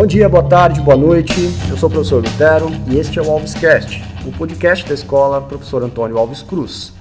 [0.00, 1.34] Bom dia, boa tarde, boa noite.
[1.68, 5.82] Eu sou o professor Lutero e este é o Alvescast, o podcast da escola Professor
[5.82, 6.94] Antônio Alves Cruz.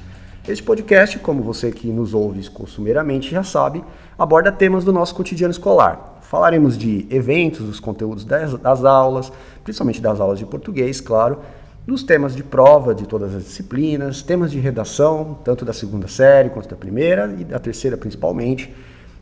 [0.45, 3.85] Este podcast, como você que nos ouve costumeiramente já sabe,
[4.17, 6.19] aborda temas do nosso cotidiano escolar.
[6.23, 9.31] Falaremos de eventos, dos conteúdos das, das aulas,
[9.63, 11.39] principalmente das aulas de português, claro,
[11.87, 16.49] dos temas de prova de todas as disciplinas, temas de redação, tanto da segunda série
[16.49, 18.69] quanto da primeira e da terceira principalmente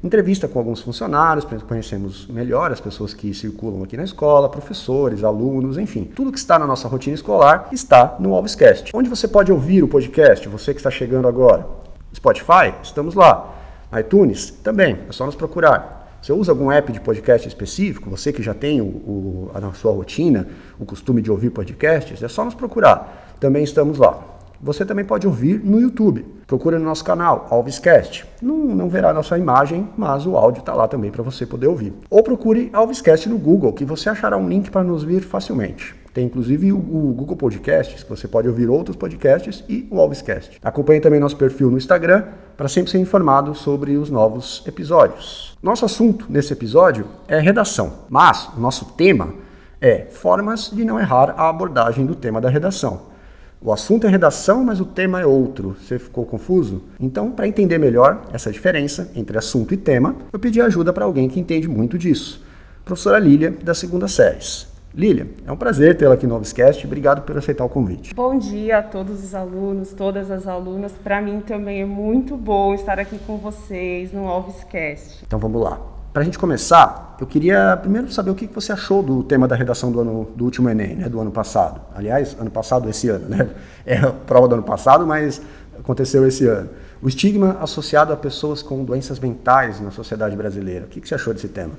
[0.04, 5.24] entrevista com alguns funcionários, para conhecermos melhor as pessoas que circulam aqui na escola, professores,
[5.24, 6.04] alunos, enfim.
[6.04, 8.92] Tudo que está na nossa rotina escolar está no Alvescast.
[8.94, 11.68] Onde você pode ouvir o podcast, você que está chegando agora?
[12.14, 13.54] Spotify, estamos lá.
[14.00, 16.20] iTunes, também, é só nos procurar.
[16.22, 18.10] Você usa algum app de podcast específico?
[18.10, 20.48] Você que já tem o, o, na sua rotina
[20.80, 23.36] o costume de ouvir podcasts, é só nos procurar.
[23.40, 24.37] Também estamos lá.
[24.62, 26.26] Você também pode ouvir no YouTube.
[26.48, 28.26] Procure no nosso canal, Alvescast.
[28.42, 31.94] Não, não verá nossa imagem, mas o áudio está lá também para você poder ouvir.
[32.10, 35.96] Ou procure Alvescast no Google, que você achará um link para nos vir facilmente.
[36.18, 40.58] Tem inclusive o, o, Google Podcasts, que você pode ouvir outros podcasts, e o Alvescast.
[40.64, 42.24] Acompanhe também nosso perfil no Instagram
[42.58, 45.56] para sempre ser informado sobre os novos episódios.
[45.62, 49.32] Nosso assunto nesse episódio é redação, mas o nosso tema
[49.80, 53.16] é formas de não errar a abordagem do tema da redação.
[53.60, 55.76] O assunto é redação, mas o tema é outro.
[55.82, 56.84] Você ficou confuso?
[57.00, 61.28] Então, para entender melhor essa diferença entre assunto e tema, eu pedi ajuda para alguém
[61.28, 62.46] que entende muito disso.
[62.86, 64.68] Professora Lília, da segunda séries.
[64.94, 66.86] Lília, é um prazer tê-la aqui no Novescast.
[66.86, 68.14] Obrigado por aceitar o convite.
[68.14, 70.92] Bom dia a todos os alunos, todas as alunas.
[71.04, 75.24] Para mim também é muito bom estar aqui com vocês no Novescast.
[75.26, 75.97] Então vamos lá.
[76.18, 79.56] Para a gente começar, eu queria primeiro saber o que você achou do tema da
[79.56, 81.80] redação do, ano, do último Enem, né, do ano passado.
[81.94, 83.48] Aliás, ano passado, esse ano, né?
[83.86, 85.40] É a prova do ano passado, mas
[85.78, 86.72] aconteceu esse ano.
[87.04, 90.86] O estigma associado a pessoas com doenças mentais na sociedade brasileira.
[90.86, 91.74] O que você achou desse tema?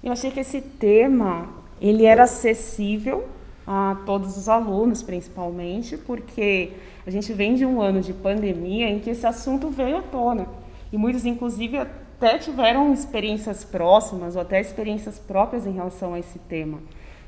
[0.00, 1.48] Eu achei que esse tema
[1.80, 3.24] ele era acessível
[3.66, 6.70] a todos os alunos, principalmente, porque
[7.04, 10.46] a gente vem de um ano de pandemia em que esse assunto veio à tona.
[10.92, 11.78] E muitos, inclusive,
[12.24, 16.78] até tiveram experiências próximas ou até experiências próprias em relação a esse tema.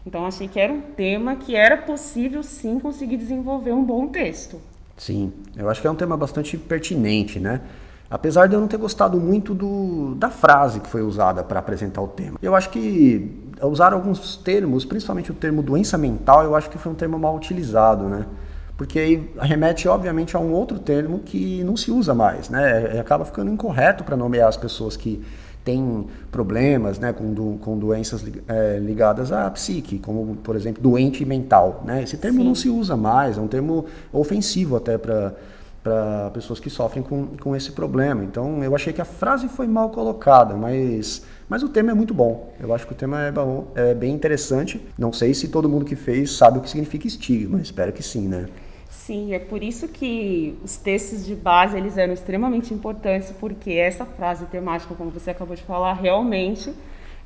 [0.06, 4.60] Então achei que era um tema que era possível sim conseguir desenvolver um bom texto.
[4.96, 7.60] Sim, eu acho que é um tema bastante pertinente, né?
[8.08, 12.00] Apesar de eu não ter gostado muito do, da frase que foi usada para apresentar
[12.00, 12.38] o tema.
[12.40, 16.92] Eu acho que usar alguns termos, principalmente o termo doença mental, eu acho que foi
[16.92, 18.26] um termo mal utilizado, né?
[18.76, 22.98] Porque aí remete obviamente a um outro termo que não se usa mais, né?
[23.00, 25.22] Acaba ficando incorreto para nomear as pessoas que
[25.64, 31.24] têm problemas, né, com, do, com doenças é, ligadas à psique, como por exemplo doente
[31.24, 32.02] mental, né?
[32.02, 32.44] Esse termo Sim.
[32.44, 35.32] não se usa mais, é um termo ofensivo até para
[35.84, 38.24] para pessoas que sofrem com, com esse problema.
[38.24, 42.14] Então eu achei que a frase foi mal colocada, mas mas o tema é muito
[42.14, 42.54] bom.
[42.58, 44.80] Eu acho que o tema é, bom, é bem interessante.
[44.98, 48.26] Não sei se todo mundo que fez sabe o que significa estigma, espero que sim,
[48.26, 48.46] né?
[48.88, 54.06] Sim, é por isso que os textos de base eles eram extremamente importantes, porque essa
[54.06, 56.72] frase temática, como você acabou de falar, realmente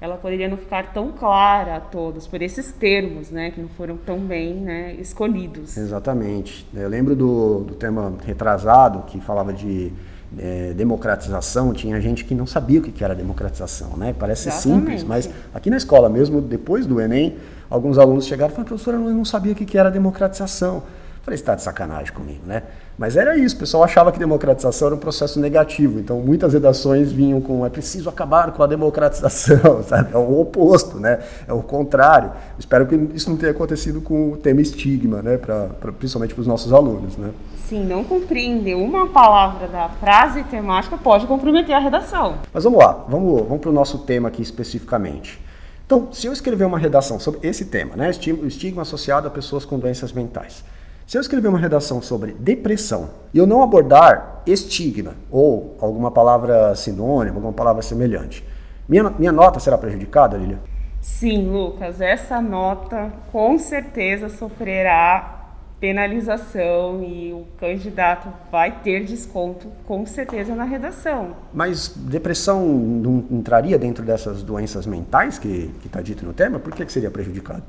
[0.01, 3.97] ela poderia não ficar tão clara a todos por esses termos, né, que não foram
[3.97, 5.77] tão bem né, escolhidos.
[5.77, 6.67] Exatamente.
[6.73, 9.93] Eu lembro do, do tema retrasado que falava de
[10.39, 14.15] é, democratização, tinha gente que não sabia o que era democratização, né?
[14.17, 14.81] Parece Exatamente.
[14.81, 17.37] simples, mas aqui na escola mesmo, depois do Enem,
[17.69, 20.83] alguns alunos chegaram e falaram, professora, eu não sabia o que era democratização.
[21.23, 22.63] Falei, está de sacanagem comigo, né?
[22.99, 27.13] Mas era isso, o pessoal achava que democratização era um processo negativo, então muitas redações
[27.13, 30.13] vinham com é preciso acabar com a democratização, sabe?
[30.13, 31.21] É o oposto, né?
[31.47, 32.33] É o contrário.
[32.59, 35.39] Espero que isso não tenha acontecido com o tema estigma, né?
[35.39, 37.31] Pra, pra principalmente para os nossos alunos, né?
[37.69, 42.37] Sim, não compreender uma palavra da frase temática pode comprometer a redação.
[42.53, 45.41] Mas vamos lá, vamos, vamos para o nosso tema aqui especificamente.
[45.87, 48.11] Então, se eu escrever uma redação sobre esse tema, né?
[48.43, 50.65] O estigma associado a pessoas com doenças mentais.
[51.09, 56.75] Se eu escrever uma redação sobre depressão e eu não abordar estigma ou alguma palavra
[56.75, 58.45] sinônima, alguma palavra semelhante,
[58.87, 60.59] minha, minha nota será prejudicada, Lilia?
[61.01, 70.05] Sim, Lucas, essa nota com certeza sofrerá penalização e o candidato vai ter desconto com
[70.05, 71.37] certeza na redação.
[71.55, 76.59] Mas depressão não entraria dentro dessas doenças mentais que está dito no tema?
[76.59, 77.63] Por que, que seria prejudicado?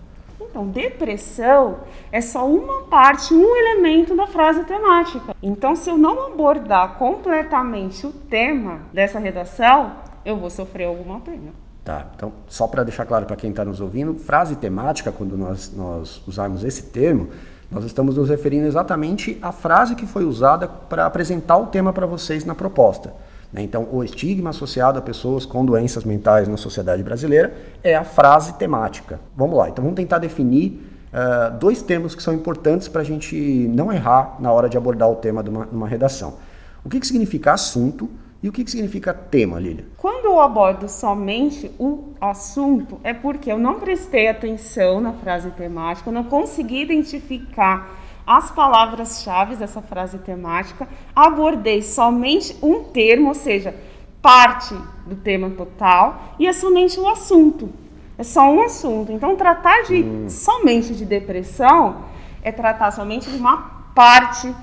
[0.50, 1.82] Então, depressão
[2.12, 5.36] é só uma parte, um elemento da frase temática.
[5.42, 9.92] Então, se eu não abordar completamente o tema dessa redação,
[10.26, 11.52] eu vou sofrer alguma pena.
[11.86, 15.72] Tá, então, só para deixar claro para quem está nos ouvindo, frase temática, quando nós,
[15.76, 17.30] nós usarmos esse termo,
[17.72, 22.08] nós estamos nos referindo exatamente à frase que foi usada para apresentar o tema para
[22.08, 23.14] vocês na proposta.
[23.52, 23.64] Né?
[23.64, 27.54] Então, o estigma associado a pessoas com doenças mentais na sociedade brasileira
[27.84, 29.20] é a frase temática.
[29.36, 30.82] Vamos lá, então vamos tentar definir
[31.14, 35.10] uh, dois termos que são importantes para a gente não errar na hora de abordar
[35.10, 36.36] o tema de uma, de uma redação.
[36.84, 38.10] O que, que significa assunto
[38.42, 39.86] e o que, que significa tema, Lilia?
[39.98, 46.10] Quando eu abordo somente o assunto, é porque eu não prestei atenção na frase temática,
[46.10, 48.00] eu não consegui identificar
[48.30, 53.74] as palavras-chave dessa frase temática, abordei somente um termo, ou seja,
[54.22, 54.76] parte
[55.08, 57.72] do tema total, e é somente o assunto.
[58.20, 59.12] É só um assunto.
[59.12, 60.30] Então, tratar de hum.
[60.30, 62.04] somente de depressão
[62.44, 63.58] é tratar somente de uma
[63.96, 64.54] parte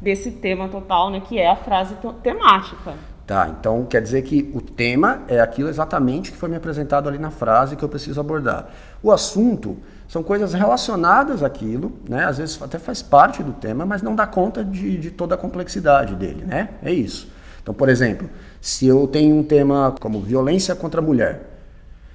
[0.00, 2.94] desse tema total, né, que é a frase temática.
[3.26, 7.18] Tá, então quer dizer que o tema é aquilo exatamente que foi me apresentado ali
[7.18, 8.68] na frase que eu preciso abordar.
[9.02, 12.24] O assunto são coisas relacionadas àquilo, né?
[12.24, 15.38] Às vezes até faz parte do tema, mas não dá conta de, de toda a
[15.38, 16.70] complexidade dele, né?
[16.82, 17.28] É isso.
[17.62, 18.30] Então, por exemplo,
[18.60, 21.42] se eu tenho um tema como violência contra a mulher,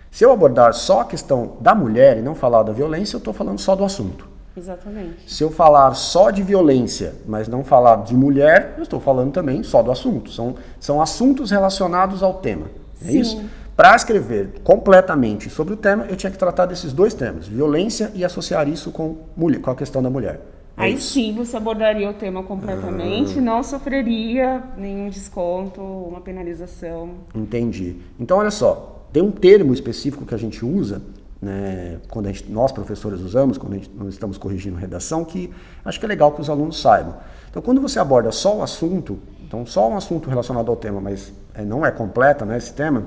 [0.09, 3.33] se eu abordar só a questão da mulher e não falar da violência, eu estou
[3.33, 4.27] falando só do assunto.
[4.55, 5.31] Exatamente.
[5.31, 9.63] Se eu falar só de violência, mas não falar de mulher, eu estou falando também
[9.63, 10.29] só do assunto.
[10.29, 12.67] São, são assuntos relacionados ao tema.
[13.01, 13.19] É Sim.
[13.19, 13.43] isso?
[13.75, 18.23] Para escrever completamente sobre o tema, eu tinha que tratar desses dois temas, violência e
[18.23, 20.41] associar isso com, mulher, com a questão da mulher.
[20.77, 23.41] É Aí sim você abordaria o tema completamente, ah.
[23.41, 27.11] não sofreria nenhum desconto, uma penalização.
[27.35, 27.97] Entendi.
[28.19, 31.01] Então, olha só, tem um termo específico que a gente usa,
[31.41, 35.51] né, quando gente, nós professores usamos, quando gente, nós estamos corrigindo redação, que
[35.83, 37.15] acho que é legal que os alunos saibam.
[37.49, 41.33] Então, quando você aborda só o assunto, então só um assunto relacionado ao tema, mas
[41.53, 43.05] é, não é completa né, esse tema,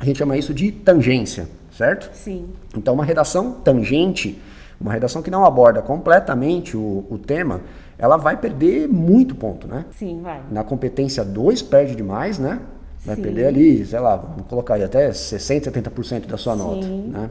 [0.00, 2.10] a gente chama isso de tangência, certo?
[2.14, 2.48] Sim.
[2.74, 4.40] Então, uma redação tangente,
[4.80, 7.60] uma redação que não aborda completamente o, o tema,
[7.98, 9.84] ela vai perder muito ponto, né?
[9.90, 10.40] Sim, vai.
[10.50, 12.60] Na competência 2 perde demais, né?
[13.04, 13.22] Vai Sim.
[13.22, 16.62] perder ali, sei lá, vamos colocar aí até 60%, 70% da sua Sim.
[16.62, 17.30] nota, né?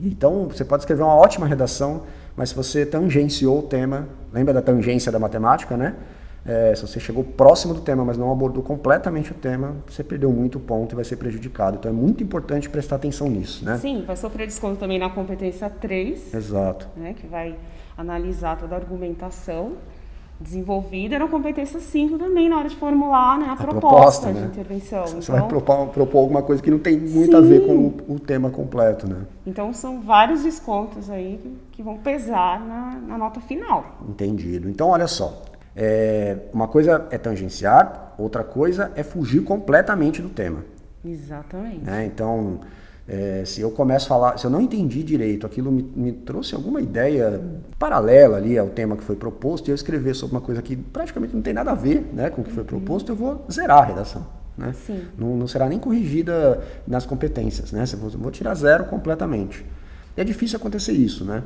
[0.00, 2.02] Então, você pode escrever uma ótima redação,
[2.36, 5.94] mas se você tangenciou o tema, lembra da tangência da matemática, né?
[6.48, 10.32] É, se você chegou próximo do tema, mas não abordou completamente o tema, você perdeu
[10.32, 11.76] muito ponto e vai ser prejudicado.
[11.78, 13.76] Então é muito importante prestar atenção nisso, né?
[13.76, 16.32] Sim, vai sofrer desconto também na competência 3.
[16.32, 16.88] Exato.
[16.96, 17.54] Né, que vai
[17.98, 19.72] analisar toda a argumentação
[20.40, 24.40] desenvolvida na competência 5 também, na hora de formular né, a, a proposta, proposta né?
[24.40, 25.04] de intervenção.
[25.06, 27.36] Você então, vai propor, propor, alguma coisa que não tem muito sim.
[27.36, 29.26] a ver com o, o, tema completo, né?
[29.44, 33.98] Então são vários descontos aí que, que vão pesar na, na nota final.
[34.08, 34.70] Entendido.
[34.70, 35.42] Então olha só,
[35.80, 40.64] é, uma coisa é tangenciar, outra coisa é fugir completamente do tema.
[41.04, 41.84] Exatamente.
[41.84, 42.04] Né?
[42.04, 42.58] Então,
[43.06, 46.52] é, se eu começo a falar, se eu não entendi direito, aquilo me, me, trouxe
[46.56, 47.40] alguma ideia
[47.78, 51.32] paralela ali ao tema que foi proposto, e eu escrever sobre uma coisa que praticamente
[51.32, 52.68] não tem nada a ver né, com o que foi uhum.
[52.68, 54.26] proposto, eu vou zerar a redação.
[54.56, 54.74] Né?
[54.84, 55.04] Sim.
[55.16, 57.84] Não, não será nem corrigida nas competências, né?
[57.92, 59.64] Eu vou tirar zero completamente.
[60.16, 61.44] E é difícil acontecer isso, né?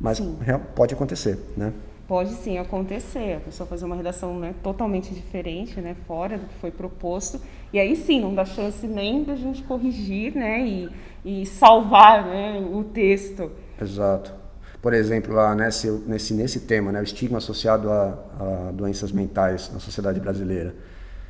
[0.00, 0.38] Mas Sim.
[0.74, 1.74] pode acontecer, né?
[2.08, 6.54] Pode sim acontecer, a pessoa fazer uma redação né, totalmente diferente, né, fora do que
[6.54, 7.38] foi proposto,
[7.70, 10.90] e aí sim, não dá chance nem da gente corrigir né, e,
[11.22, 13.52] e salvar né, o texto.
[13.80, 14.32] Exato.
[14.80, 19.70] Por exemplo, lá nesse, nesse, nesse tema, né, o estigma associado a, a doenças mentais
[19.70, 20.74] na sociedade brasileira.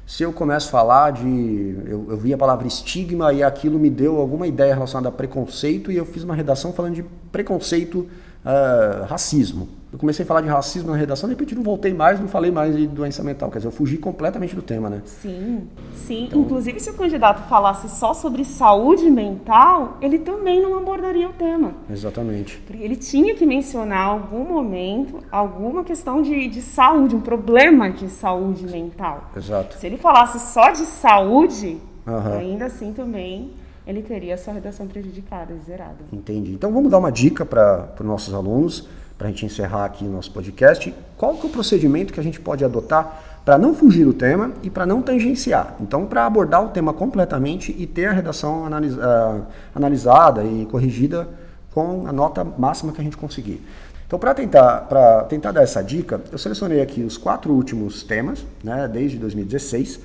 [0.07, 1.77] Se eu começo a falar de.
[1.85, 5.93] Eu, eu vi a palavra estigma e aquilo me deu alguma ideia relacionada a preconceito,
[5.93, 8.09] e eu fiz uma redação falando de preconceito,
[8.45, 12.21] uh, racismo eu comecei a falar de racismo na redação, de repente não voltei mais,
[12.21, 13.51] não falei mais de doença mental.
[13.51, 15.01] Quer dizer, eu fugi completamente do tema, né?
[15.07, 16.25] Sim, sim.
[16.25, 21.33] Então, Inclusive, se o candidato falasse só sobre saúde mental, ele também não abordaria o
[21.33, 21.73] tema.
[21.91, 22.59] Exatamente.
[22.67, 28.11] Porque ele tinha que mencionar algum momento, alguma questão de, de saúde, um problema de
[28.11, 29.31] saúde mental.
[29.35, 29.79] Exato.
[29.79, 32.39] Se ele falasse só de saúde, uhum.
[32.39, 33.53] ainda assim também
[33.87, 35.97] ele teria a sua redação prejudicada, zerada.
[36.13, 36.53] Entendi.
[36.53, 38.87] Então vamos dar uma dica para os nossos alunos
[39.19, 42.23] para a gente encerrar aqui o nosso podcast, qual que é o procedimento que a
[42.23, 45.75] gente pode adotar para não fugir do tema e para não tangenciar.
[45.81, 51.29] Então, para abordar o tema completamente e ter a redação analisa, uh, analisada e corrigida
[51.73, 53.61] com a nota máxima que a gente conseguir.
[54.07, 54.87] Então, para tentar,
[55.29, 60.01] tentar dar essa dica, eu selecionei aqui os quatro últimos temas, né, desde 2016,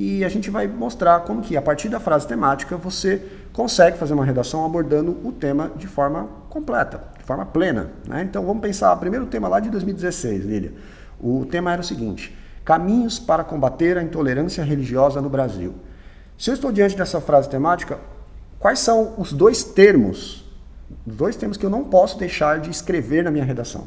[0.00, 4.14] e a gente vai mostrar como que, a partir da frase temática, você consegue fazer
[4.14, 7.90] uma redação abordando o tema de forma completa, de forma plena.
[8.08, 8.22] Né?
[8.22, 10.72] Então vamos pensar, primeiro tema lá de 2016, Lília.
[11.20, 15.74] O tema era o seguinte: caminhos para combater a intolerância religiosa no Brasil.
[16.38, 17.98] Se eu estou diante dessa frase temática,
[18.58, 20.50] quais são os dois termos,
[21.06, 23.86] os dois termos que eu não posso deixar de escrever na minha redação?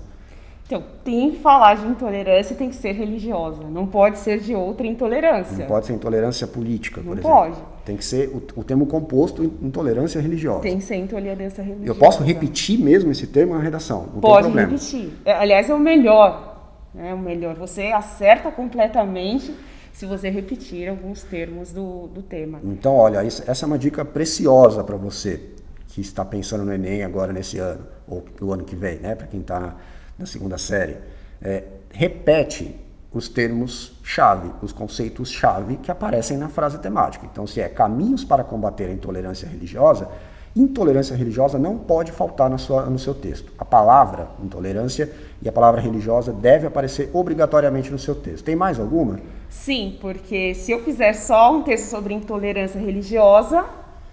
[0.66, 3.64] Então, tem que falar de intolerância tem que ser religiosa.
[3.64, 5.58] Não pode ser de outra intolerância.
[5.58, 7.30] Não pode ser intolerância política, por Não exemplo.
[7.30, 7.58] pode.
[7.86, 10.62] Tem que ser o, o termo composto intolerância religiosa.
[10.62, 11.90] Tem que ser intolerância religiosa.
[11.92, 15.12] Eu posso repetir mesmo esse termo na redação, não Pode repetir.
[15.26, 16.52] É, Aliás, é o melhor.
[16.98, 17.56] É o melhor.
[17.56, 19.54] Você acerta completamente
[19.92, 22.60] se você repetir alguns termos do, do tema.
[22.64, 25.42] Então, olha, isso- essa é uma dica preciosa para você
[25.90, 29.14] que está pensando no Enem agora nesse ano, ou no ano que vem, né?
[29.14, 29.76] Para quem está
[30.18, 30.98] na, segunda série.
[31.42, 32.76] É, repete
[33.14, 37.28] os termos-chave, os conceitos-chave que aparecem na frase temática.
[37.32, 40.10] Então, se é caminhos para combater a intolerância religiosa,
[40.56, 43.52] intolerância religiosa não pode faltar na sua, no seu texto.
[43.58, 48.44] A palavra intolerância e a palavra religiosa deve aparecer obrigatoriamente no seu texto.
[48.44, 49.20] Tem mais alguma?
[49.50, 53.64] Sim, porque se eu fizer só um texto sobre intolerância religiosa,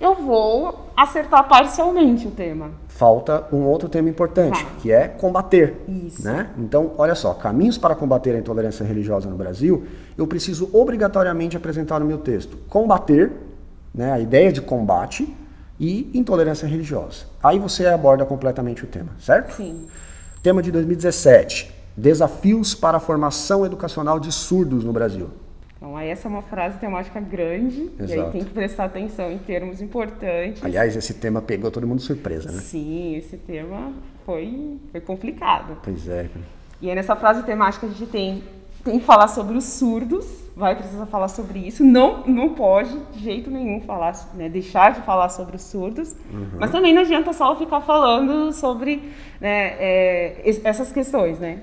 [0.00, 2.70] eu vou acertar parcialmente o tema.
[2.88, 4.70] falta um outro tema importante, Tá.
[4.80, 5.76] que é combater.
[5.88, 6.22] Isso.
[6.22, 6.50] Né?
[6.58, 9.86] Então, olha só, caminhos para combater a intolerância religiosa no Brasil,
[10.18, 12.58] eu preciso obrigatoriamente apresentar no meu texto.
[12.68, 13.32] Combater,
[13.94, 15.34] né, a ideia de combate
[15.78, 17.24] e intolerância religiosa.
[17.42, 19.54] Aí você aborda completamente o tema, certo?
[19.54, 19.86] Sim.
[20.42, 25.28] Tema de 2017, desafios para a formação educacional de surdos no Brasil.
[25.80, 28.32] Então, essa é uma frase temática grande, e aí Exato.
[28.32, 30.62] tem que prestar atenção em termos importantes.
[30.62, 32.60] Aliás, esse tema pegou todo mundo surpresa, né?
[32.60, 33.90] Sim, esse tema
[34.26, 35.78] foi, foi complicado.
[35.82, 36.28] Pois é.
[36.82, 38.42] E aí nessa frase temática a gente tem,
[38.84, 41.82] tem que falar sobre os surdos, vai precisar falar sobre isso.
[41.82, 46.14] Não, não pode de jeito nenhum falar, né, deixar de falar sobre os surdos.
[46.58, 48.96] Mas também não adianta só ficar falando sobre
[49.40, 51.60] né, é, es- essas questões, né?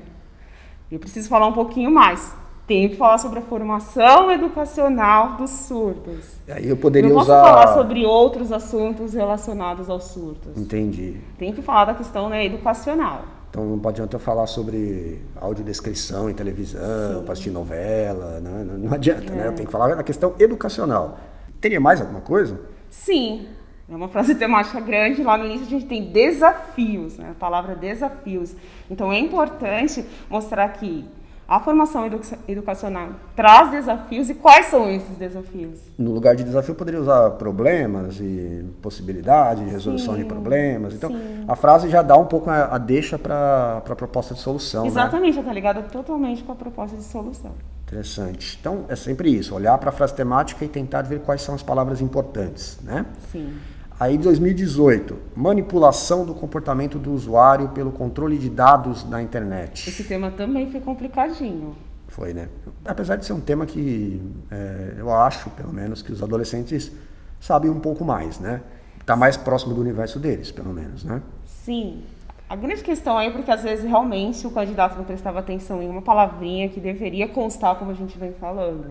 [0.91, 2.35] Eu preciso falar um pouquinho mais.
[2.67, 6.35] Tenho que falar sobre a formação educacional dos surdos.
[6.49, 7.41] Aí eu poderia não posso usar.
[7.41, 10.57] falar sobre outros assuntos relacionados aos surdos.
[10.57, 11.15] Entendi.
[11.39, 13.23] Tem que falar da questão né, educacional.
[13.49, 18.65] Então não adianta eu falar sobre audiodescrição em televisão, para assistir novela, né?
[18.77, 19.47] não, adianta, né?
[19.47, 21.17] Eu tenho que falar na questão educacional.
[21.61, 22.59] Teria mais alguma coisa?
[22.89, 23.47] Sim,
[23.89, 25.23] é uma frase temática grande.
[25.23, 27.29] Lá no início a gente tem desafios, né?
[27.31, 28.53] a palavra desafios.
[28.91, 31.05] Então é importante mostrar que
[31.47, 35.79] a formação edu- educacional traz desafios e quais são esses desafios?
[35.97, 40.93] No lugar de desafio, poderia usar problemas e possibilidade de resolução de problemas.
[40.93, 41.11] Então,
[41.47, 44.83] a frase já dá um pouco a, a deixa para a proposta de solução.
[44.83, 44.87] né?
[44.89, 47.51] Exatamente, já está ligada totalmente com a proposta de solução.
[47.87, 48.57] Interessante.
[48.59, 51.63] Então, é sempre isso, olhar para a frase temática e tentar ver quais são as
[51.63, 53.05] palavras importantes, né?
[53.31, 53.53] Sim.
[53.99, 59.89] Aí, 2018, manipulação do comportamento do usuário pelo controle de dados na internet.
[59.89, 61.75] Esse tema também foi complicadinho.
[62.07, 62.47] Foi, né?
[62.85, 66.91] Apesar de ser um tema que é, eu acho, pelo menos, que os adolescentes
[67.39, 68.61] sabem um pouco mais, né?
[69.03, 71.21] Tá mais próximo do universo deles, pelo menos, né?
[71.45, 72.03] Sim.
[72.47, 75.89] A grande questão aí é porque às vezes realmente o candidato não prestava atenção em
[75.89, 78.85] uma palavrinha que deveria constar como a gente vem falando.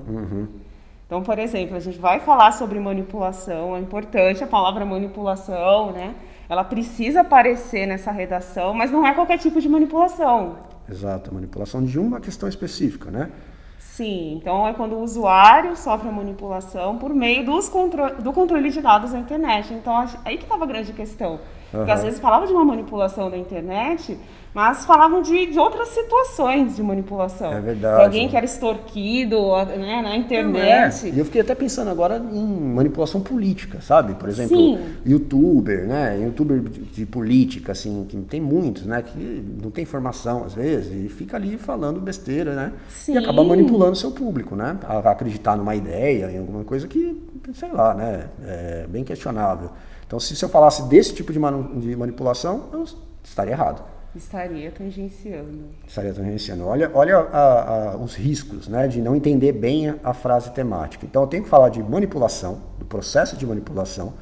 [1.07, 6.15] Então, por exemplo, a gente vai falar sobre manipulação, é importante a palavra manipulação, né?
[6.49, 10.57] Ela precisa aparecer nessa redação, mas não é qualquer tipo de manipulação.
[10.91, 13.31] Exato, manipulação de uma questão específica, né?
[13.79, 18.71] Sim, então é quando o usuário sofre a manipulação por meio dos contro do controle
[18.71, 19.73] de dados na internet.
[19.73, 21.39] Então, aí que estava a grande questão.
[21.71, 24.17] Porque às vezes falava de uma manipulação da internet,
[24.57, 27.53] mas falavam de, de outras situações de manipulação.
[27.53, 27.97] É verdade.
[27.99, 31.09] De alguém que era extorquido né, na internet.
[31.09, 31.11] É.
[31.11, 34.15] E eu fiquei até pensando agora em manipulação política, sabe?
[34.15, 34.79] Por exemplo, Sim.
[35.05, 36.19] youtuber, né?
[36.23, 39.03] Youtuber de, política, assim, que tem muitos, né?
[39.03, 42.73] Que não tem formação às vezes e fica ali falando besteira, né?
[42.89, 43.13] Sim.
[43.13, 44.79] E acaba manipulando o seu público, né?
[44.89, 48.29] A acreditar numa ideia, em alguma coisa que, sei lá, né?
[48.43, 49.69] É bem questionável.
[50.07, 52.85] Então, se, se eu falasse desse tipo de, manu- de manipulação, eu
[53.25, 53.83] estaria errado.
[54.15, 55.65] Estaria tangenciando.
[55.87, 56.65] Estaria tangenciando.
[56.65, 61.05] Olha, olha a- a- os riscos né, de não entender bem a, a frase temática.
[61.05, 64.15] Então, eu tenho que falar de manipulação, do processo de manipulação,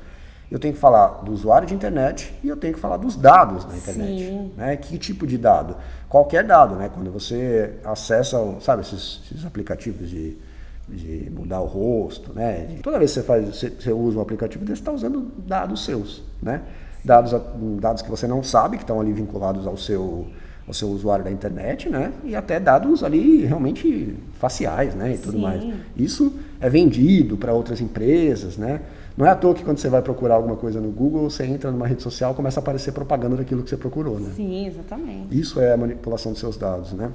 [0.51, 3.65] eu tenho que falar do usuário de internet e eu tenho que falar dos dados
[3.65, 4.19] na internet.
[4.29, 4.53] Sim.
[4.57, 4.77] Né?
[4.77, 5.77] Que tipo de dado?
[6.09, 6.89] Qualquer dado, né?
[6.93, 10.37] Quando você acessa, sabe, esses, esses aplicativos de,
[10.89, 12.77] de mudar o rosto, né?
[12.83, 16.23] Toda vez que você, faz, você, usa um aplicativo desse, você está usando dados seus,
[16.43, 16.63] né?
[17.05, 17.35] Dados,
[17.81, 20.27] dados que você não sabe, que estão ali vinculados ao seu,
[20.67, 22.13] ao seu usuário da internet, né?
[22.25, 25.15] E até dados ali realmente faciais, né?
[25.15, 25.43] E tudo Sim.
[25.43, 25.65] mais.
[25.97, 28.81] Isso é vendido para outras empresas, né?
[29.17, 31.71] Não é à toa que quando você vai procurar alguma coisa no Google, você entra
[31.71, 34.33] numa rede social começa a aparecer propaganda daquilo que você procurou, né?
[34.35, 35.39] Sim, exatamente.
[35.39, 37.11] Isso é a manipulação dos seus dados, né?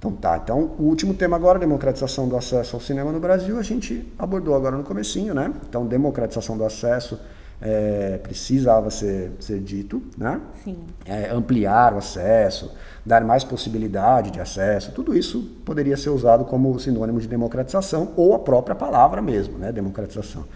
[0.00, 3.62] Então tá, então o último tema agora, democratização do acesso ao cinema no Brasil, a
[3.62, 5.52] gente abordou agora no comecinho, né?
[5.68, 7.20] Então democratização do acesso
[7.60, 10.40] é, precisava ser, ser dito, né?
[10.64, 10.78] Sim.
[11.04, 12.72] É, ampliar o acesso,
[13.04, 18.34] dar mais possibilidade de acesso, tudo isso poderia ser usado como sinônimo de democratização ou
[18.34, 19.70] a própria palavra mesmo, né?
[19.70, 20.46] Democratização.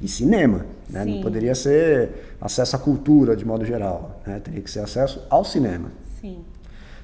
[0.00, 1.04] E cinema, né?
[1.04, 4.38] Não poderia ser acesso à cultura de modo geral, né?
[4.38, 5.90] Teria que ser acesso ao cinema.
[6.20, 6.44] Sim.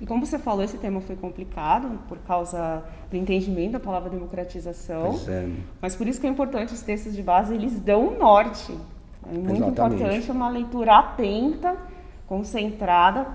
[0.00, 5.18] E como você falou, esse tema foi complicado por causa do entendimento da palavra democratização.
[5.28, 5.48] É.
[5.80, 8.72] Mas por isso que é importante os textos de base, eles dão um norte.
[9.26, 9.96] É muito Exatamente.
[9.96, 11.76] importante uma leitura atenta,
[12.26, 13.26] concentrada,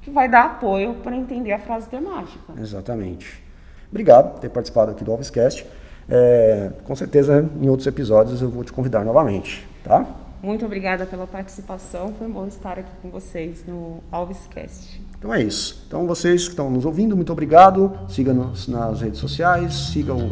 [0.00, 2.52] que vai dar apoio para entender a frase temática.
[2.58, 3.42] Exatamente.
[3.90, 5.66] Obrigado por ter participado aqui do Alvescast.
[6.08, 10.06] É, com certeza, em outros episódios eu vou te convidar novamente, tá?
[10.42, 12.12] Muito obrigada pela participação.
[12.14, 15.00] Foi bom estar aqui com vocês no Alvescast.
[15.22, 15.80] Então é isso.
[15.86, 17.92] Então vocês que estão nos ouvindo, muito obrigado.
[18.08, 20.26] Siga-nos nas redes sociais, siga o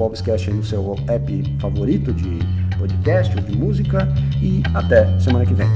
[0.50, 2.40] aí no seu app favorito de
[2.76, 4.09] podcast ou de música
[4.42, 5.68] e até semana que vem.